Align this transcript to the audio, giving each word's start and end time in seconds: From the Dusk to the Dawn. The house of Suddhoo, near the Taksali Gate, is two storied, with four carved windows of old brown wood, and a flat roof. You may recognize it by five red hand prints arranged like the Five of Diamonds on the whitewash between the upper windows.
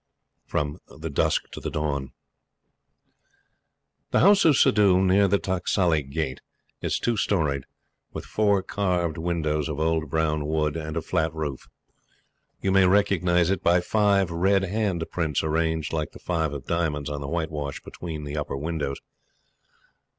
From 0.47 0.79
the 0.87 1.11
Dusk 1.11 1.51
to 1.51 1.59
the 1.59 1.69
Dawn. 1.69 2.11
The 4.09 4.21
house 4.21 4.45
of 4.45 4.57
Suddhoo, 4.57 4.99
near 5.05 5.27
the 5.27 5.37
Taksali 5.37 6.01
Gate, 6.01 6.41
is 6.81 6.97
two 6.97 7.15
storied, 7.15 7.65
with 8.11 8.25
four 8.25 8.63
carved 8.63 9.19
windows 9.19 9.69
of 9.69 9.79
old 9.79 10.09
brown 10.09 10.47
wood, 10.47 10.75
and 10.75 10.97
a 10.97 11.03
flat 11.03 11.31
roof. 11.35 11.67
You 12.61 12.71
may 12.71 12.87
recognize 12.87 13.51
it 13.51 13.61
by 13.61 13.79
five 13.79 14.31
red 14.31 14.63
hand 14.63 15.03
prints 15.11 15.43
arranged 15.43 15.93
like 15.93 16.13
the 16.13 16.17
Five 16.17 16.51
of 16.51 16.65
Diamonds 16.65 17.11
on 17.11 17.21
the 17.21 17.27
whitewash 17.29 17.79
between 17.81 18.23
the 18.23 18.37
upper 18.37 18.57
windows. 18.57 18.97